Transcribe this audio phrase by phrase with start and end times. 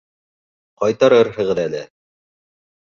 [0.83, 1.87] Ҡайтарырһығыҙ әле.